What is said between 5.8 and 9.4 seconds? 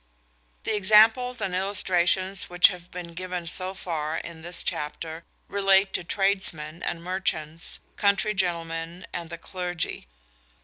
to tradesmen and merchants, country gentlemen and the